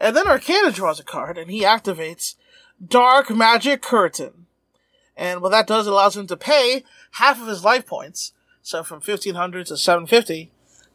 And 0.00 0.16
then 0.16 0.24
Arkana 0.24 0.72
draws 0.72 0.98
a 0.98 1.04
card, 1.04 1.36
and 1.36 1.50
he 1.50 1.62
activates 1.62 2.34
Dark 2.84 3.30
Magic 3.30 3.82
Curtain. 3.82 4.46
And 5.14 5.42
what 5.42 5.50
that 5.50 5.66
does, 5.66 5.86
it 5.86 5.92
allows 5.92 6.16
him 6.16 6.26
to 6.28 6.36
pay 6.36 6.84
half 7.12 7.40
of 7.40 7.46
his 7.46 7.62
life 7.62 7.86
points, 7.86 8.32
so 8.62 8.82
from 8.82 8.96
1500 8.96 9.66
to 9.66 9.76
750, 9.76 10.50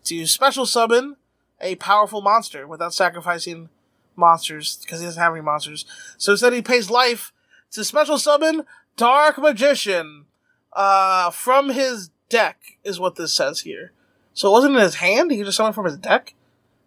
to 0.05 0.26
special 0.26 0.65
summon 0.65 1.18
a 1.62 1.76
powerful 1.76 2.21
monster 2.21 2.68
without 2.68 2.94
sacrificing 2.94 3.70
monsters, 4.15 4.78
because 4.78 4.99
he 4.99 5.06
doesn't 5.06 5.22
have 5.22 5.33
any 5.33 5.42
monsters. 5.42 5.85
So 6.17 6.31
instead 6.31 6.53
he 6.53 6.62
pays 6.63 6.90
life 6.90 7.31
to 7.72 7.83
special 7.83 8.17
summon 8.17 8.63
Dark 8.97 9.37
Magician, 9.37 10.26
uh, 10.74 11.29
from 11.29 11.69
his 11.69 12.10
deck, 12.29 12.58
is 12.83 12.99
what 12.99 13.15
this 13.15 13.33
says 13.33 13.62
here. 13.62 13.92
So 14.33 14.49
it 14.49 14.51
wasn't 14.51 14.76
in 14.76 14.81
his 14.81 14.96
hand, 14.96 15.31
he 15.31 15.44
just 15.44 15.58
summon 15.58 15.74
from 15.74 15.85
his 15.85 15.97
deck? 15.97 16.34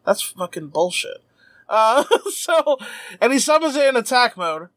That's 0.04 0.22
fucking 0.22 0.68
bullshit. 0.68 1.22
Uh, 1.68 2.04
so, 2.32 2.78
and 3.20 3.32
he 3.32 3.38
summons 3.38 3.76
it 3.76 3.86
in 3.88 3.96
attack 3.96 4.36
mode. 4.36 4.68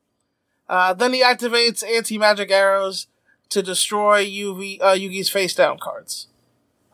Uh, 0.68 0.94
then 0.94 1.14
he 1.14 1.22
activates 1.24 1.84
anti-magic 1.84 2.50
arrows 2.52 3.08
to 3.50 3.62
destroy 3.62 4.26
UV, 4.26 4.82
uh, 4.82 4.94
Yugi's 4.96 5.30
face 5.30 5.54
down 5.54 5.78
cards. 5.78 6.28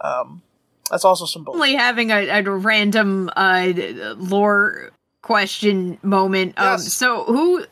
Um, 0.01 0.41
that's 0.89 1.05
also 1.05 1.25
some 1.25 1.43
bullshit. 1.43 1.61
Only 1.61 1.75
having 1.75 2.11
a, 2.11 2.27
a 2.29 2.41
random 2.43 3.29
uh, 3.35 3.71
lore 4.17 4.91
question 5.21 5.99
moment. 6.01 6.53
Um, 6.57 6.65
Yes. 6.73 6.93
so 6.93 7.23
who? 7.25 7.65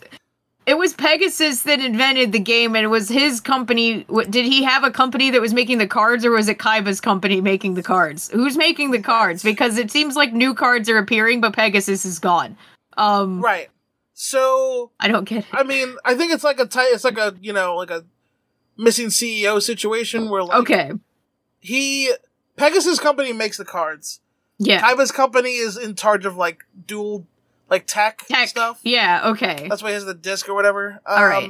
It 0.66 0.78
was 0.80 0.94
Pegasus 0.94 1.62
that 1.64 1.80
invented 1.80 2.32
the 2.32 2.40
game, 2.40 2.76
and 2.76 2.84
it 2.84 2.88
was 2.88 3.08
his 3.08 3.40
company. 3.40 4.04
Did 4.30 4.46
he 4.46 4.64
have 4.64 4.84
a 4.84 4.90
company 4.90 5.30
that 5.30 5.40
was 5.40 5.54
making 5.54 5.78
the 5.78 5.88
cards, 5.88 6.26
or 6.26 6.32
was 6.32 6.48
it 6.50 6.58
Kaiba's 6.58 7.00
company 7.00 7.40
making 7.40 7.76
the 7.76 7.84
cards? 7.84 8.30
Who's 8.32 8.58
making 8.58 8.90
the 8.92 9.02
cards? 9.02 9.44
Because 9.44 9.78
it 9.78 9.92
seems 9.92 10.16
like 10.16 10.34
new 10.34 10.56
cards 10.56 10.90
are 10.90 10.98
appearing, 10.98 11.40
but 11.40 11.54
Pegasus 11.54 12.04
is 12.04 12.18
gone. 12.18 12.58
Um, 12.98 13.42
Right. 13.42 13.70
So, 14.16 14.92
I 15.00 15.08
don't 15.10 15.26
get 15.26 15.40
it. 15.40 15.46
I 15.52 15.64
mean, 15.64 15.98
I 16.06 16.16
think 16.16 16.32
it's 16.32 16.44
like 16.44 16.60
a 16.60 16.66
ty- 16.66 16.90
it's 16.94 17.04
like 17.04 17.18
a, 17.18 17.36
you 17.42 17.52
know, 17.54 17.76
like 17.76 17.92
a 17.92 18.06
missing 18.78 19.08
CEO 19.08 19.62
situation 19.62 20.30
where 20.30 20.42
like 20.44 20.58
okay, 20.62 20.92
he 21.60 22.12
Pegasus 22.56 22.98
company 23.00 23.34
makes 23.34 23.58
the 23.58 23.66
cards. 23.66 24.22
yeah, 24.58 24.82
Kaiba's 24.82 25.12
company 25.12 25.56
is 25.58 25.76
in 25.78 25.96
charge 25.96 26.26
of 26.26 26.38
like 26.38 26.64
duel 26.88 27.28
like 27.70 27.86
tech, 27.88 28.26
tech 28.28 28.48
stuff. 28.50 28.80
Yeah, 28.84 29.30
okay, 29.32 29.68
That's 29.70 29.82
why 29.84 29.90
he 29.90 29.94
has 29.96 30.06
the 30.06 30.14
disc 30.14 30.48
or 30.50 30.54
whatever. 30.54 31.00
Um, 31.06 31.18
All 31.18 31.26
right. 31.28 31.50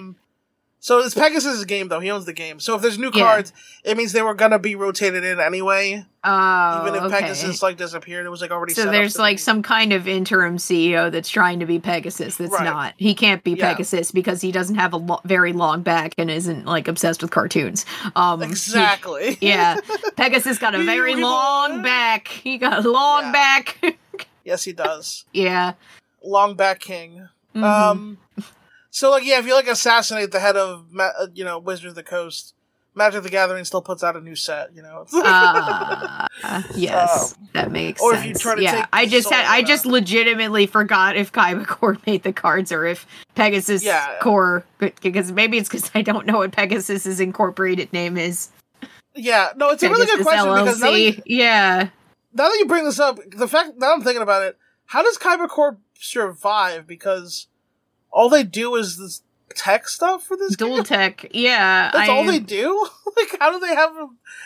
So 0.79 0.99
it's 0.99 1.15
Pegasus' 1.15 1.65
game 1.65 1.87
though. 1.87 1.99
He 1.99 2.11
owns 2.11 2.25
the 2.25 2.33
game. 2.33 2.59
So 2.59 2.75
if 2.75 2.83
there's 2.83 2.99
new 2.99 3.09
Yeah. 3.11 3.23
cards, 3.23 3.51
it 3.83 3.97
means 3.97 4.11
they 4.11 4.21
were 4.21 4.35
gonna 4.35 4.59
be 4.59 4.75
rotated 4.75 5.23
in 5.23 5.39
anyway. 5.39 6.05
uh, 6.23 6.83
even 6.83 6.93
if 6.95 7.01
okay. 7.05 7.21
Pegasus 7.21 7.63
like 7.63 7.75
disappeared, 7.77 8.27
it 8.27 8.29
was 8.29 8.39
like 8.39 8.51
already. 8.51 8.75
So 8.75 8.83
set 8.83 8.91
there's 8.91 9.17
like 9.17 9.37
be- 9.37 9.41
some 9.41 9.63
kind 9.63 9.93
of 9.93 10.07
interim 10.07 10.57
CEO 10.57 11.11
that's 11.11 11.27
trying 11.29 11.59
to 11.61 11.65
be 11.65 11.79
Pegasus. 11.79 12.35
That's 12.37 12.51
Right. 12.51 12.63
not. 12.65 12.93
He 12.97 13.15
can't 13.15 13.43
be 13.43 13.53
Yeah. 13.53 13.71
Pegasus 13.73 14.11
because 14.11 14.41
he 14.41 14.51
doesn't 14.51 14.75
have 14.75 14.93
a 14.93 14.97
lo- 14.97 15.21
very 15.25 15.53
long 15.53 15.81
back 15.81 16.13
and 16.19 16.29
isn't 16.29 16.65
like 16.67 16.87
obsessed 16.87 17.23
with 17.23 17.31
cartoons. 17.31 17.83
Um, 18.15 18.41
he- 18.41 18.47
exactly. 18.47 19.37
yeah, 19.41 19.79
Pegasus 20.17 20.59
got 20.59 20.75
a 20.75 20.83
very 20.83 21.15
long 21.15 21.81
back. 21.81 22.27
He 22.27 22.59
got 22.59 22.85
a 22.85 22.89
long 22.91 23.23
Yeah. 23.23 23.31
back. 23.31 23.97
yes, 24.45 24.63
he 24.63 24.71
does. 24.73 25.25
yeah. 25.33 25.73
Long 26.25 26.55
back 26.55 26.79
king. 26.79 27.29
Mhm. 27.55 27.63
Um, 27.63 28.17
so 28.89 29.09
like 29.11 29.23
yeah, 29.25 29.39
if 29.39 29.45
you 29.45 29.53
like 29.53 29.67
assassinate 29.67 30.31
the 30.31 30.39
head 30.39 30.57
of 30.57 30.87
Ma- 30.91 31.11
uh, 31.19 31.27
you 31.33 31.43
know 31.45 31.59
Wizard 31.59 31.87
of 31.89 31.95
the 31.95 32.03
Coast, 32.03 32.53
Magic 32.95 33.23
the 33.23 33.29
Gathering 33.29 33.63
still 33.65 33.81
puts 33.81 34.03
out 34.03 34.15
a 34.15 34.21
new 34.21 34.35
set. 34.35 34.75
You 34.75 34.81
know, 34.81 35.05
uh, 35.13 36.27
yes, 36.75 37.35
that 37.53 37.71
makes 37.71 38.01
Um, 38.01 38.07
or 38.07 38.15
if 38.15 38.25
you 38.25 38.33
try 38.33 38.55
to 38.55 38.61
yeah, 38.61 38.85
I 38.91 39.05
just 39.05 39.29
had, 39.29 39.45
I 39.45 39.61
just 39.61 39.85
legitimately 39.85 40.65
forgot 40.67 41.15
if 41.15 41.31
Kaiba 41.31 41.65
Core 41.67 41.97
made 42.05 42.23
the 42.23 42.33
cards 42.33 42.71
or 42.71 42.85
if 42.85 43.05
Pegasus 43.35 43.83
Yeah. 43.83 44.17
Core, 44.21 44.65
because 44.79 45.31
maybe 45.31 45.57
it's 45.57 45.69
because 45.69 45.89
I 45.95 46.01
don't 46.01 46.25
know 46.25 46.37
what 46.39 46.51
Pegasus's 46.51 47.19
incorporated 47.19 47.91
name 47.93 48.17
is. 48.17 48.49
yeah, 49.13 49.51
no, 49.55 49.69
it's 49.69 49.83
a 49.83 49.89
really 49.89 50.05
good 50.05 50.25
Pegasus 50.25 50.27
question 50.27 50.53
because 50.65 50.79
now 50.81 50.91
that, 50.91 50.99
you, 50.99 51.21
yeah, 51.25 51.89
now 52.33 52.49
that 52.49 52.57
you 52.59 52.65
bring 52.65 52.83
this 52.85 52.99
up, 52.99 53.19
the 53.35 53.47
fact 53.47 53.71
now 53.77 53.93
I'm 53.93 54.01
thinking 54.01 54.21
about 54.23 54.43
it, 54.43 54.57
how 54.87 55.03
does 55.03 55.17
Kaiba 55.17 55.47
Corp 55.49 55.79
survive? 55.99 56.87
Because 56.87 57.47
all 58.11 58.29
they 58.29 58.43
do 58.43 58.75
is 58.75 58.97
this 58.97 59.21
tech 59.55 59.87
stuff 59.87 60.23
for 60.23 60.35
this 60.35 60.55
duel 60.55 60.77
game. 60.77 60.83
tech. 60.83 61.27
Yeah, 61.31 61.91
That's 61.93 62.09
I, 62.09 62.13
all 62.13 62.25
they 62.25 62.39
do. 62.39 62.87
like, 63.17 63.39
how 63.39 63.51
do 63.51 63.59
they 63.65 63.73
have? 63.73 63.91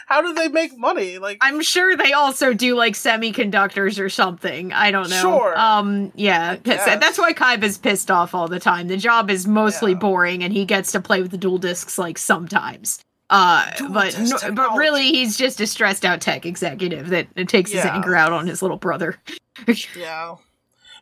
How 0.08 0.22
do 0.22 0.34
they 0.34 0.48
make 0.48 0.78
money? 0.78 1.18
Like, 1.18 1.40
I'm 1.42 1.62
sure 1.62 1.96
they 1.98 2.14
also 2.14 2.54
do 2.54 2.76
like 2.76 2.94
semiconductors 2.94 4.00
or 4.00 4.10
something. 4.10 4.72
I 4.74 4.92
don't 4.92 5.10
know. 5.10 5.22
Sure. 5.22 5.58
Um. 5.58 6.12
Yeah. 6.16 6.58
guess. 6.58 6.86
That's 7.00 7.18
why 7.18 7.34
Kaiba's 7.34 7.78
pissed 7.78 8.12
off 8.12 8.36
all 8.36 8.48
the 8.48 8.60
time. 8.60 8.88
The 8.88 8.98
job 8.98 9.30
is 9.30 9.48
mostly 9.48 9.92
Yeah. 9.94 9.98
boring, 10.00 10.44
and 10.44 10.54
he 10.54 10.66
gets 10.66 10.92
to 10.92 11.00
play 11.00 11.22
with 11.22 11.32
the 11.32 11.38
duel 11.38 11.58
discs 11.58 11.98
like 11.98 12.18
sometimes. 12.18 13.00
Uh, 13.32 13.70
Dual 13.78 13.92
but 13.92 14.18
no, 14.20 14.38
but 14.54 14.76
really, 14.76 15.12
he's 15.12 15.38
just 15.38 15.62
a 15.62 15.68
stressed 15.68 16.04
out 16.04 16.20
tech 16.20 16.48
executive 16.48 17.10
that 17.10 17.28
takes 17.48 17.72
his 17.72 17.86
anger 17.86 18.16
out 18.16 18.34
on 18.34 18.48
his 18.48 18.64
little 18.64 18.78
brother. 18.78 19.18
yeah, 19.96 20.36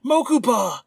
Mokuba, 0.06 0.80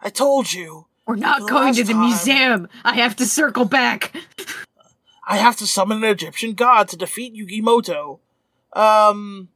I 0.00 0.10
told 0.10 0.52
you. 0.52 0.86
We're 1.06 1.16
not 1.16 1.48
going 1.48 1.74
to 1.74 1.82
the 1.84 1.92
time. 1.92 2.00
museum. 2.02 2.68
I 2.84 2.94
have 2.94 3.16
to 3.16 3.26
circle 3.26 3.64
back. 3.64 4.14
I 5.26 5.36
have 5.38 5.56
to 5.56 5.66
summon 5.66 5.98
an 5.98 6.10
Egyptian 6.10 6.54
god 6.54 6.88
to 6.88 6.96
defeat 6.96 7.34
Yugimoto. 7.34 8.20
Um, 8.72 9.48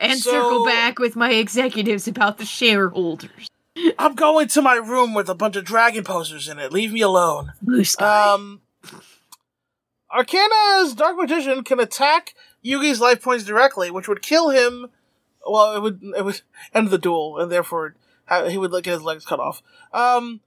And 0.00 0.18
So- 0.18 0.30
circle 0.30 0.64
back 0.64 0.98
with 0.98 1.16
my 1.16 1.32
executives 1.32 2.08
about 2.08 2.38
the 2.38 2.46
shareholders. 2.46 3.50
I'm 3.98 4.14
going 4.14 4.48
to 4.48 4.62
my 4.62 4.76
room 4.76 5.12
with 5.12 5.28
a 5.28 5.34
bunch 5.34 5.54
of 5.56 5.64
dragon 5.66 6.02
posters 6.02 6.48
in 6.48 6.58
it. 6.58 6.72
Leave 6.72 6.92
me 6.94 7.02
alone. 7.02 7.52
Blue 7.60 7.84
sky. 7.84 8.32
Um, 8.32 8.62
Arkana's 10.10 10.94
Dark 10.94 11.16
Magician 11.16 11.62
can 11.64 11.78
attack 11.80 12.34
Yugi's 12.64 13.00
life 13.00 13.20
points 13.22 13.44
directly, 13.44 13.90
which 13.90 14.08
would 14.08 14.22
kill 14.22 14.48
him. 14.50 14.88
Well, 15.46 15.74
it 15.76 15.82
would 15.82 16.00
it 16.16 16.24
would 16.24 16.40
end 16.74 16.88
the 16.90 16.98
duel, 16.98 17.38
and 17.38 17.52
therefore 17.52 17.96
ha- 18.26 18.48
he 18.48 18.58
would 18.58 18.70
get 18.82 18.92
his 18.92 19.02
legs 19.02 19.24
cut 19.24 19.40
off. 19.40 19.62
Um, 19.92 20.40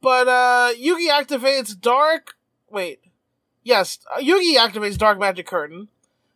but 0.00 0.28
uh, 0.28 0.72
Yugi 0.74 1.08
activates 1.08 1.78
Dark. 1.78 2.34
Wait, 2.70 3.00
yes, 3.62 3.98
uh, 4.14 4.20
Yugi 4.20 4.56
activates 4.56 4.98
Dark 4.98 5.18
Magic 5.18 5.46
Curtain 5.46 5.88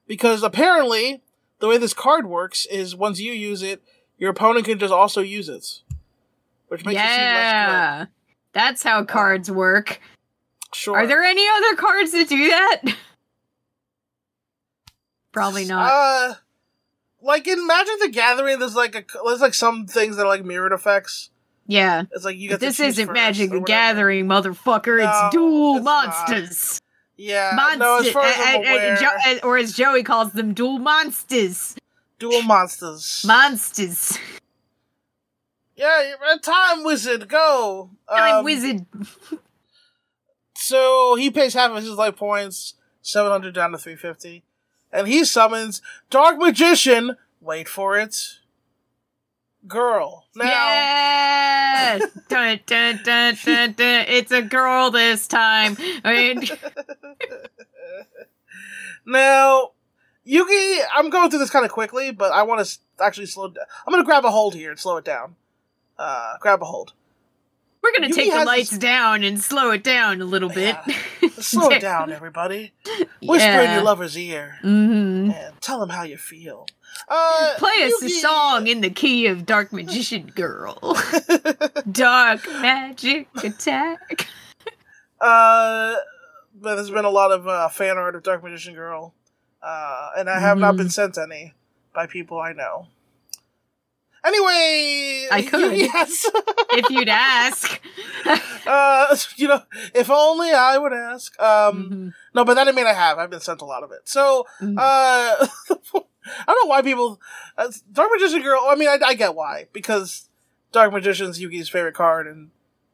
because 0.06 0.42
apparently 0.42 1.22
the 1.58 1.68
way 1.68 1.78
this 1.78 1.94
card 1.94 2.26
works 2.26 2.66
is 2.66 2.96
once 2.96 3.20
you 3.20 3.32
use 3.32 3.62
it, 3.62 3.82
your 4.18 4.30
opponent 4.30 4.66
can 4.66 4.78
just 4.78 4.92
also 4.92 5.20
use 5.20 5.48
it, 5.48 5.82
which 6.68 6.84
makes 6.84 7.00
it 7.00 7.04
seem 7.04 7.08
less 7.08 7.52
yeah. 7.52 8.06
That's 8.52 8.82
how 8.82 9.04
cards 9.04 9.50
work. 9.50 10.00
Sure. 10.72 10.96
Are 10.96 11.06
there 11.06 11.22
any 11.22 11.46
other 11.56 11.76
cards 11.76 12.12
that 12.12 12.28
do 12.28 12.48
that? 12.48 12.82
Probably 15.32 15.64
not. 15.64 15.90
Uh, 15.90 16.34
like 17.22 17.47
in 17.47 17.66
Magic 17.66 17.94
the 18.00 18.08
Gathering, 18.08 18.58
there's 18.58 18.75
like 18.76 18.94
a 18.94 19.04
there's 19.26 19.41
like 19.41 19.54
some 19.54 19.86
things 19.86 20.16
that 20.16 20.22
are 20.25 20.28
like 20.28 20.44
mirrored 20.44 20.72
effects. 20.72 21.31
yeah. 21.66 22.04
It's 22.12 22.25
like 22.25 22.36
you 22.38 22.48
get 22.50 22.60
this 22.60 22.81
isn't 22.81 23.12
Magic 23.12 23.50
the. 23.50 23.60
Gathering, 23.60 24.26
motherfucker. 24.26 24.98
No, 24.98 25.10
it's 25.26 25.34
duel 25.34 25.76
it's 25.76 25.84
not. 25.84 26.06
monsters. 26.28 26.81
Yeah, 27.16 27.53
Monster- 27.54 27.78
no, 27.78 27.98
as 27.98 28.10
far 28.10 28.22
as 28.25 28.36
uh, 28.38 28.42
I'm 28.42 28.54
uh, 28.54 28.58
uh, 28.58 28.72
aware, 28.72 28.97
Jo- 28.97 29.08
uh, 29.26 29.34
or 29.42 29.58
as 29.58 29.72
Joey 29.75 30.03
calls 30.03 30.32
them, 30.32 30.54
duel 30.54 30.78
monsters. 30.78 31.76
duel 32.19 32.41
monsters. 32.42 33.22
Monsters. 33.26 34.19
yeah, 35.76 36.08
you're 36.08 36.34
a 36.34 36.38
time 36.38 36.82
wizard, 36.82 37.28
go. 37.28 37.91
I'm 38.08 38.37
Um, 38.37 38.44
wizard. 38.44 38.87
So 40.54 41.14
he 41.16 41.31
pays 41.31 41.54
half 41.54 41.70
of 41.70 41.78
his 41.82 41.91
life 41.97 42.16
points, 42.16 42.75
seven 43.02 43.31
hundred 43.32 43.54
down 43.54 43.72
to 43.72 43.78
three 43.78 43.97
fifty, 43.97 44.44
and 44.92 45.08
he 45.08 45.24
summons 45.24 45.82
Dark 46.10 46.38
Magician. 46.38 47.16
Wait 47.40 47.68
for 47.68 47.98
it, 47.98 48.38
girl. 49.66 50.26
Now, 50.34 50.44
Yes! 50.44 52.02
dun, 52.28 52.60
dun, 52.66 53.00
dun, 53.04 53.37
dun, 53.44 53.72
dun. 53.72 54.04
It's 54.08 54.32
a 54.32 54.42
girl 54.42 54.90
this 54.90 55.26
time. 55.26 55.76
I 56.04 56.12
mean, 56.12 56.48
Now, 59.06 59.70
Yugi, 60.26 60.81
I'm 60.94 61.10
going 61.10 61.31
through 61.31 61.38
this 61.40 61.50
kind 61.50 61.64
of 61.64 61.72
quickly, 61.72 62.12
but 62.12 62.32
I 62.32 62.43
want 62.43 62.64
to 62.64 62.78
actually 63.02 63.26
slow 63.26 63.48
down. 63.48 63.64
I'm 63.86 63.93
going 63.93 64.02
to 64.02 64.06
grab 64.06 64.25
a 64.25 64.31
hold 64.31 64.54
here 64.54 64.70
and 64.70 64.78
slow 64.78 64.96
it 64.98 65.04
down. 65.04 65.36
Uh, 65.98 66.36
grab 66.40 66.62
a 66.62 66.66
hold. 66.66 66.93
We're 67.82 67.93
gonna 67.93 68.09
Yugi 68.09 68.15
take 68.15 68.32
the 68.32 68.44
lights 68.44 68.71
this- 68.71 68.79
down 68.79 69.23
and 69.25 69.41
slow 69.41 69.71
it 69.71 69.82
down 69.85 70.21
a 70.21 70.25
little 70.25 70.49
bit. 70.49 70.77
Slow 71.38 71.69
it 71.71 71.81
down, 71.81 72.12
everybody. 72.12 72.73
Whisper 73.23 73.49
in 73.61 73.73
your 73.73 73.82
lover's 73.82 74.17
ear 74.17 74.56
hmm 74.62 75.31
and 75.31 75.61
tell 75.61 75.82
him 75.82 75.88
how 75.88 76.03
you 76.03 76.17
feel. 76.17 76.67
Uh, 77.09 77.55
Play 77.56 77.85
us 77.85 78.03
a 78.03 78.09
song 78.09 78.67
in 78.67 78.81
the 78.81 78.91
key 78.91 79.27
of 79.27 79.47
Dark 79.47 79.73
Magician 79.73 80.27
Girl. 80.35 80.77
Dark 81.91 82.44
Magic 82.61 83.29
Attack. 83.43 84.27
Uh, 85.21 85.94
but 86.61 86.75
there's 86.77 86.91
been 86.91 87.05
a 87.05 87.11
lot 87.11 87.31
of 87.32 87.47
uh, 87.47 87.69
fan 87.69 87.97
art 87.97 88.15
of 88.17 88.23
Dark 88.23 88.43
Magician 88.43 88.75
Girl, 88.75 89.15
uh, 89.62 90.11
and 90.17 90.29
I 90.29 90.38
have 90.41 90.59
not 90.59 90.75
Mhm. 90.75 90.79
been 90.79 90.91
sent 90.91 91.17
any 91.19 91.55
by 91.94 92.06
people 92.06 92.38
I 92.41 92.53
know. 92.53 92.88
Anyway, 94.25 95.28
I 95.32 95.43
could. 95.49 95.76
Yes. 95.78 96.28
if 96.72 96.90
you'd 96.90 97.08
ask. 97.08 97.81
uh, 98.67 99.17
you 99.37 99.49
know, 99.49 99.62
if 99.94 100.11
only 100.11 100.50
I 100.52 100.76
would 100.78 100.93
ask. 100.93 101.40
Um, 101.40 101.90
Mhm. 101.90 102.14
no, 102.34 102.44
but 102.44 102.55
that 102.55 102.69
I 102.69 102.72
mean 102.72 102.87
I 102.87 102.93
have. 102.93 103.19
I've 103.19 103.31
been 103.31 103.40
sent 103.40 103.62
a 103.62 103.64
lot 103.64 103.82
of 103.82 103.93
it. 103.93 104.00
So, 104.08 104.46
Mhm. 104.61 104.76
uh, 104.78 105.46
I 106.26 106.44
don't 106.46 106.64
know 106.64 106.69
why 106.69 106.82
people. 106.82 107.20
Uh, 107.56 107.70
Dark 107.93 108.11
Magician 108.12 108.43
Girl. 108.43 108.61
I 108.69 108.75
mean, 108.75 108.88
I, 108.88 108.99
I 109.05 109.14
get 109.14 109.34
why 109.34 109.67
because 109.72 110.28
Dark 110.72 110.93
Magician's 110.93 111.40
Yugi's 111.40 111.69
favorite 111.69 111.94
card, 111.94 112.26
and 112.26 112.50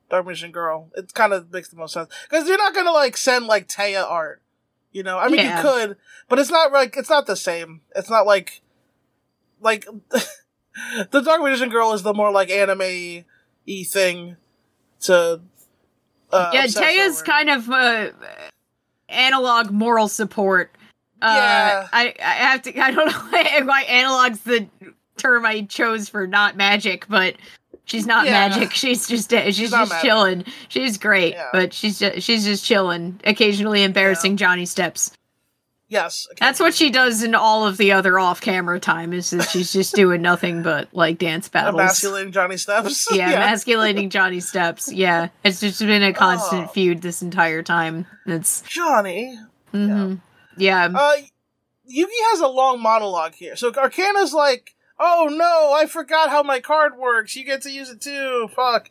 Dark 0.08 0.25
Magician 0.26 0.52
Girl. 0.52 0.90
It 0.96 1.12
kind 1.14 1.32
of 1.32 1.52
makes 1.52 1.69
the 1.69 1.76
most 1.76 1.93
sense 1.94 2.08
because 2.31 2.49
you're 2.49 2.56
not 2.56 2.75
gonna 2.75 2.93
like 2.93 3.17
send 3.17 3.46
like 3.46 3.67
Téa 3.69 4.08
art. 4.08 4.43
You 4.93 5.02
know, 5.02 5.19
I 5.19 5.26
mean, 5.28 5.40
Yeah. 5.40 5.56
you 5.56 5.62
could, 5.62 5.96
but 6.28 6.38
it's 6.38 6.50
not 6.50 6.73
like 6.73 6.96
it's 6.96 7.11
not 7.11 7.26
the 7.26 7.37
same. 7.37 7.81
It's 7.96 8.08
not 8.08 8.26
like 8.26 8.62
like 9.61 9.87
the 11.11 11.20
Dark 11.20 11.43
Magician 11.43 11.69
Girl 11.69 11.93
is 11.93 12.02
the 12.02 12.14
more 12.14 12.31
like 12.31 12.50
anime 12.50 13.25
y 13.67 13.84
thing 13.87 14.37
to. 15.00 15.40
Uh, 16.32 16.50
yeah, 16.52 16.67
Téa's 16.67 17.17
over. 17.20 17.25
kind 17.25 17.50
of 17.50 17.70
uh, 17.70 18.11
analog 19.08 19.70
moral 19.70 20.08
support. 20.08 20.70
Uh, 21.23 21.26
Yeah. 21.34 21.88
I, 21.93 22.14
I 22.20 22.23
have 22.23 22.62
to. 22.62 22.78
I 22.78 22.90
don't 22.90 23.06
know 23.62 23.62
why, 23.64 23.82
analog's 23.82 24.40
the 24.40 24.67
term 25.17 25.46
I 25.46 25.62
chose 25.62 26.08
for 26.08 26.26
not 26.26 26.56
magic, 26.56 27.06
but 27.08 27.37
she's 27.84 28.06
not 28.06 28.26
Yeah. 28.26 28.32
magic. 28.49 28.70
She's 28.75 29.06
just 29.08 29.32
uh, 29.32 29.50
she's, 29.52 29.70
just 29.70 30.00
chilling. 30.02 30.44
She's 30.69 30.99
great, 30.99 31.34
Yeah. 31.34 31.49
but 31.52 31.73
she's 31.73 31.99
just 32.00 32.20
she's 32.23 32.44
just 32.44 32.64
chilling. 32.64 33.20
Occasionally 33.25 33.82
embarrassing 33.82 34.37
Johnny 34.37 34.67
steps. 34.67 35.12
Yes, 35.88 36.27
That's 36.41 36.59
what 36.59 36.75
she 36.75 36.91
does 36.91 37.23
in 37.23 37.37
all 37.37 37.65
of 37.65 37.77
the 37.77 37.93
other 37.93 38.19
off-camera 38.19 38.81
time. 38.81 39.12
Is 39.12 39.31
that 39.31 39.49
she's 39.49 39.73
just 39.73 39.94
doing 39.94 40.21
nothing 40.21 40.65
but 40.65 40.88
like 40.93 41.17
dance 41.19 41.49
battles. 41.49 41.75
Emasculating 41.81 42.33
Johnny 42.33 42.56
Steps. 42.56 43.06
yeah, 43.15 43.31
emasculating 43.31 44.11
Johnny 44.11 44.41
Steps. 44.41 44.93
Yeah, 44.93 45.29
it's 45.44 45.61
just 45.61 45.79
been 45.79 46.03
a 46.03 46.12
constant 46.12 46.65
Oh. 46.65 46.73
feud 46.73 47.03
this 47.03 47.23
entire 47.23 47.62
time. 47.62 48.05
It's 48.27 48.62
Johnny. 48.62 49.38
mhm. 49.73 50.21
yeah, 50.56 50.88
Uh, 50.93 51.12
Yugi 51.88 52.21
has 52.33 52.41
a 52.41 52.49
long 52.49 52.83
monologue 52.83 53.35
here. 53.35 53.55
So 53.55 53.71
Arkana's 53.71 54.35
like, 54.35 54.75
"Oh 54.99 55.29
no, 55.31 55.73
I 55.73 55.87
forgot 55.87 56.31
how 56.31 56.43
my 56.43 56.59
card 56.59 56.99
works. 56.99 57.37
You 57.37 57.44
get 57.44 57.62
to 57.62 57.71
use 57.71 57.91
it 57.91 58.00
too. 58.00 58.49
Fuck." 58.56 58.91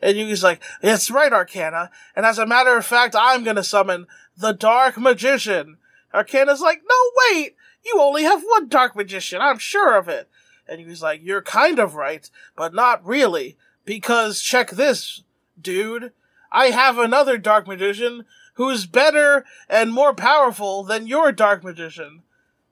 And 0.00 0.16
Yugi's 0.16 0.42
like, 0.42 0.60
"That's 0.80 1.08
right, 1.08 1.30
Arkana. 1.30 1.90
And 2.16 2.26
as 2.26 2.40
a 2.40 2.46
matter 2.46 2.76
of 2.76 2.84
fact, 2.84 3.14
I'm 3.16 3.44
gonna 3.44 3.62
summon 3.62 4.08
the 4.36 4.50
Dark 4.52 4.98
Magician." 4.98 5.76
Arkana's 6.14 6.60
like, 6.60 6.82
"No, 6.88 6.94
wait. 7.30 7.56
You 7.84 8.00
only 8.00 8.22
have 8.22 8.42
one 8.42 8.68
Dark 8.68 8.94
Magician. 8.94 9.40
I'm 9.40 9.58
sure 9.58 9.96
of 9.96 10.08
it." 10.08 10.28
And 10.68 10.80
Yugi's 10.80 11.02
like, 11.02 11.20
"You're 11.22 11.42
kind 11.42 11.78
of 11.78 11.94
right, 11.94 12.28
but 12.56 12.74
not 12.74 13.04
really, 13.04 13.56
because 13.84 14.40
check 14.40 14.70
this, 14.70 15.22
dude. 15.60 16.12
I 16.50 16.66
have 16.66 16.98
another 16.98 17.38
Dark 17.38 17.66
Magician." 17.66 18.24
Who's 18.56 18.84
better 18.84 19.46
and 19.66 19.94
more 19.94 20.12
powerful 20.12 20.82
than 20.82 21.06
your 21.06 21.32
Dark 21.32 21.64
Magician? 21.64 22.22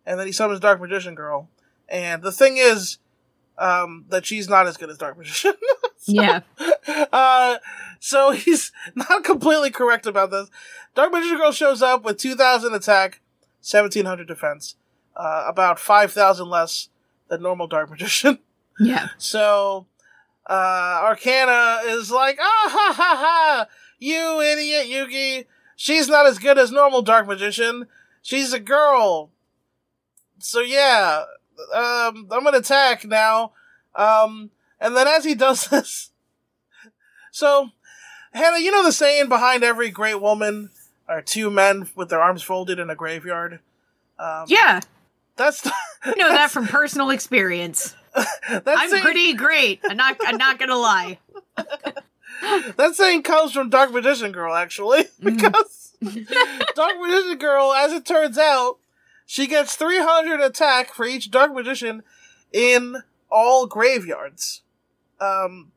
and 0.07 0.19
then 0.19 0.27
he 0.27 0.33
summons 0.33 0.61
Dark 0.61 0.81
Magician 0.81 1.15
Girl. 1.15 1.49
And 1.89 2.23
the 2.23 2.33
thing 2.33 2.57
is, 2.57 2.99
um, 3.59 4.07
that 4.09 4.27
she's 4.27 4.49
not 4.49 4.67
as 4.67 4.77
good 4.77 4.91
as 4.91 4.99
Dark 4.99 5.19
Magician. 5.19 5.55
yeah. 6.07 6.41
uh, 7.13 7.59
so 7.99 8.31
he's 8.33 8.73
not 8.95 9.25
completely 9.25 9.71
correct 9.71 10.07
about 10.07 10.31
this. 10.31 10.51
Dark 10.95 11.13
Magician 11.13 11.37
Girl 11.37 11.53
shows 11.53 11.83
up 11.83 12.05
with 12.05 12.19
2,000 12.19 12.75
attack, 12.75 13.20
1,700 13.63 14.27
defense, 14.27 14.77
uh, 15.17 15.45
about 15.47 15.79
5,000 15.79 16.49
less 16.49 16.89
than 17.29 17.43
normal 17.43 17.67
Dark 17.67 17.91
Magician. 17.91 18.39
Yeah. 18.83 19.09
So, 19.19 19.89
uh, 20.47 21.03
Arkana 21.03 21.85
is 21.85 22.11
like, 22.11 22.39
ah 22.41 22.69
ha 22.71 22.95
ha 22.97 23.17
ha, 23.19 23.67
you 23.99 24.41
idiot 24.41 24.87
Yugi. 24.87 25.45
She's 25.77 26.09
not 26.09 26.25
as 26.25 26.39
good 26.39 26.57
as 26.57 26.73
normal 26.73 27.03
Dark 27.03 27.27
Magician. 27.27 27.89
She's 28.23 28.55
a 28.55 28.59
girl. 28.59 29.33
So 30.39 30.61
yeah, 30.61 31.25
um, 31.75 32.27
I'm 32.31 32.43
gonna 32.43 32.57
attack 32.57 33.05
now. 33.05 33.53
Um, 33.95 34.51
and 34.81 34.97
then 34.97 35.07
as 35.07 35.27
he 35.27 35.35
does 35.35 35.67
this, 35.69 36.11
so, 37.31 37.71
Hannah, 38.33 38.59
you 38.59 38.71
know 38.71 38.85
the 38.85 38.93
saying 38.93 39.29
behind 39.29 39.63
every 39.63 39.91
great 39.91 40.21
woman 40.21 40.71
are 41.11 41.21
two 41.21 41.51
men 41.51 41.89
with 41.95 42.09
their 42.09 42.23
arms 42.23 42.43
folded 42.43 42.79
in 42.79 42.89
a 42.89 42.95
graveyard? 42.95 43.61
Um, 44.19 44.45
Yeah. 44.49 44.81
That's, 45.37 45.67
I 46.03 46.15
know 46.17 46.29
that 46.31 46.51
from 46.51 46.67
personal 46.67 47.11
experience. 47.11 47.95
that's 48.15 48.67
I'm 48.67 48.89
saying- 48.91 49.03
pretty 49.03 49.35
great. 49.35 49.81
I'm 49.85 49.97
not 49.97 50.17
I'm 50.27 50.37
not 50.39 50.59
gonna 50.59 50.77
lie. 50.79 51.19
That 52.77 52.95
saying 52.95 53.23
comes 53.25 53.53
from 53.53 53.69
Dark 53.69 53.93
Magician 53.93 54.33
Girl, 54.33 54.55
actually, 54.55 55.05
because 55.23 55.93
Dark 56.01 56.95
Magician 56.99 57.37
Girl, 57.39 57.75
as 57.75 57.93
it 57.93 58.07
turns 58.07 58.39
out, 58.39 58.79
she 59.27 59.47
gets 59.47 59.77
300 59.77 60.41
attack 60.41 60.95
for 60.95 61.05
each 61.05 61.31
Dark 61.31 61.53
Magician 61.53 62.03
in 62.51 63.03
all 63.31 63.67
graveyards, 63.67 64.63
um, 65.21 65.73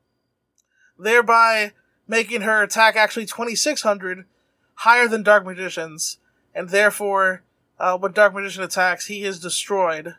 thereby 0.98 1.74
making 2.08 2.42
her 2.42 2.64
attack 2.64 2.96
actually 2.96 3.26
2600 3.26 4.26
higher 4.76 5.08
than 5.08 5.24
Dark 5.24 5.46
Magician's, 5.46 6.18
and 6.56 6.70
therefore, 6.70 7.44
uh, 7.80 7.98
when 7.98 8.12
Dark 8.12 8.34
Magician 8.34 8.64
attacks, 8.64 9.08
he 9.08 9.24
is 9.24 9.40
destroyed 9.40 10.16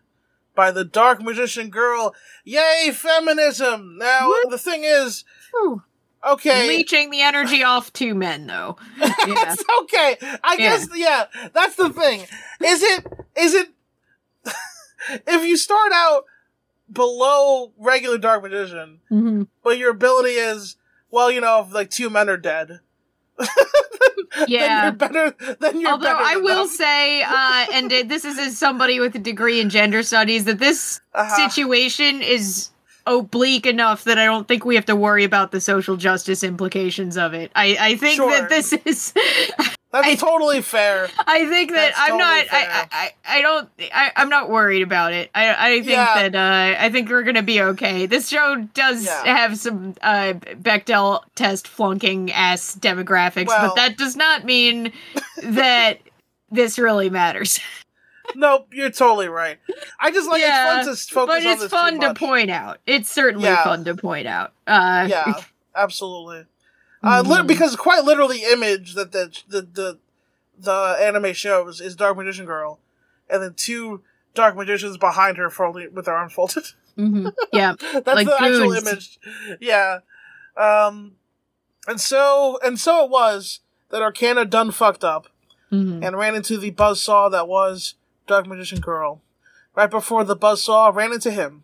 by 0.54 0.70
the 0.70 0.84
Dark 0.84 1.22
Magician 1.22 1.70
Girl. 1.70 2.14
Yay, 2.44 2.90
feminism! 2.92 3.98
Now, 3.98 4.28
Woo. 4.28 4.50
the 4.50 4.58
thing 4.58 4.84
is, 4.84 5.24
Whew. 5.52 5.82
okay. 6.26 6.68
Leeching 6.68 7.10
the 7.10 7.22
energy 7.22 7.62
off 7.62 7.92
two 7.92 8.14
men 8.14 8.46
though. 8.46 8.76
Yeah. 9.26 9.52
It's 9.54 9.64
okay. 9.82 10.18
I 10.44 10.56
guess 10.56 10.86
yeah, 10.94 11.24
that's 11.54 11.76
the 11.76 11.88
thing. 11.90 12.20
Is 12.62 12.82
it 12.82 13.06
is 13.38 13.54
it 13.54 13.68
if 15.26 15.44
you 15.44 15.56
start 15.56 15.92
out 15.94 16.24
below 16.92 17.72
regular 17.78 18.18
dark 18.18 18.42
magician, 18.42 19.00
Mhm. 19.10 19.48
but 19.62 19.78
your 19.78 19.90
ability 19.90 20.32
is 20.32 20.76
well, 21.10 21.30
you 21.30 21.40
know, 21.40 21.64
if 21.66 21.72
like 21.72 21.90
two 21.90 22.10
men 22.10 22.28
are 22.28 22.36
dead. 22.36 22.80
then 23.38 24.46
Yeah. 24.48 24.84
you're 24.84 24.92
better 24.92 25.34
than 25.60 25.80
you're 25.80 25.98
better. 25.98 26.14
Although 26.14 26.18
I 26.18 26.36
will 26.36 26.64
them. 26.64 26.68
say, 26.68 27.22
uh, 27.22 27.66
and 27.72 27.90
this 28.10 28.24
is 28.24 28.38
as 28.38 28.58
somebody 28.58 29.00
with 29.00 29.14
a 29.14 29.18
degree 29.18 29.60
in 29.60 29.70
gender 29.70 30.02
studies, 30.02 30.44
that 30.44 30.58
this 30.58 31.00
Uh-huh. 31.14 31.48
situation 31.48 32.22
is 32.22 32.70
oblique 33.06 33.66
enough 33.66 34.04
that 34.04 34.18
I 34.18 34.24
don't 34.24 34.48
think 34.48 34.64
we 34.64 34.76
have 34.76 34.86
to 34.86 34.96
worry 34.96 35.24
about 35.24 35.52
the 35.52 35.60
social 35.60 35.96
justice 35.96 36.42
implications 36.42 37.16
of 37.18 37.34
it. 37.34 37.50
I, 37.54 37.76
I 37.78 37.96
think 37.96 38.16
Sure. 38.16 38.30
that 38.30 38.48
this 38.48 38.72
is 38.84 39.12
That's 39.94 40.08
I- 40.08 40.14
totally 40.16 40.60
fair. 40.60 41.08
I 41.26 41.46
think 41.48 41.70
that 41.70 41.94
That's 41.94 41.98
I'm 41.98 42.18
totally 42.18 42.24
not. 42.24 42.46
I. 42.52 42.88
I, 42.92 43.12
I 43.38 43.42
don't. 43.42 43.68
I, 43.94 44.12
I'm 44.16 44.28
not 44.28 44.50
worried 44.50 44.82
about 44.82 45.12
it. 45.12 45.30
I 45.34 45.54
I 45.54 45.70
think 45.76 45.86
Yeah. 45.86 46.28
that 46.28 46.34
uh, 46.34 46.80
I 46.82 46.90
think 46.90 47.08
we're 47.08 47.22
gonna 47.22 47.42
be 47.42 47.60
okay. 47.62 48.06
This 48.06 48.28
show 48.28 48.56
does 48.74 49.04
Yeah. 49.06 49.24
have 49.24 49.56
some 49.58 49.94
uh, 50.02 50.32
Bechdel 50.34 51.22
test 51.36 51.68
flunking 51.68 52.32
ass 52.32 52.76
demographics, 52.78 53.46
Well- 53.46 53.68
but 53.68 53.76
that 53.76 53.96
does 53.96 54.16
not 54.16 54.44
mean 54.44 54.92
that 55.44 56.00
this 56.50 56.78
really 56.78 57.08
matters. 57.10 57.60
Nope, 58.36 58.68
you're 58.72 58.90
totally 58.90 59.28
right. 59.28 59.58
I 60.00 60.10
just 60.10 60.28
like 60.30 60.40
Yeah, 60.40 60.78
it's 60.80 60.86
fun 60.86 60.96
to 60.96 61.14
focus 61.28 61.44
but 61.44 61.62
it's 61.62 61.66
fun 61.70 62.00
to 62.00 62.14
point 62.14 62.50
out. 62.50 62.78
It's 62.86 63.12
certainly 63.12 63.50
fun 63.50 63.84
to 63.84 63.94
point 63.94 64.26
out. 64.26 64.52
Uh, 64.66 65.06
yeah, 65.10 65.34
absolutely. 65.76 66.46
Uh, 67.06 67.22
li- 67.26 67.36
Mhm. 67.40 67.46
because 67.46 67.76
quite 67.76 68.04
literally, 68.04 68.42
image 68.44 68.94
that 68.94 69.12
the 69.12 69.30
the 69.48 69.62
the 69.62 69.98
the 70.58 70.96
anime 71.00 71.32
shows 71.34 71.80
is 71.80 71.94
Dark 71.96 72.16
Magician 72.16 72.46
Girl, 72.46 72.78
and 73.28 73.42
then 73.42 73.54
two 73.54 74.02
Dark 74.34 74.56
Magicians 74.56 74.96
behind 74.96 75.36
her 75.36 75.50
folding 75.50 75.92
with 75.94 76.06
their 76.06 76.16
arms 76.16 76.32
folded. 76.32 76.64
mhm. 76.96 77.32
Yeah. 77.52 77.74
That's 77.78 78.06
Like 78.06 78.26
the 78.26 78.34
actual 78.40 78.70
goons. 78.70 78.86
image. 78.88 79.18
Yeah. 79.60 79.98
Um, 80.56 81.16
and 81.88 82.00
so 82.00 82.58
and 82.64 82.78
so 82.78 83.04
it 83.04 83.10
was 83.10 83.60
that 83.90 84.00
Arkana 84.00 84.48
done 84.48 84.70
fucked 84.70 85.04
up 85.04 85.26
Mhm. 85.72 86.04
and 86.06 86.16
ran 86.16 86.34
into 86.36 86.56
the 86.56 86.70
buzzsaw 86.70 87.30
that 87.32 87.48
was 87.48 87.94
Dark 88.26 88.46
Magician 88.46 88.80
Girl. 88.80 89.20
Right 89.74 89.90
before 89.90 90.22
the 90.24 90.36
buzzsaw 90.36 90.94
ran 90.94 91.12
into 91.12 91.32
him. 91.32 91.63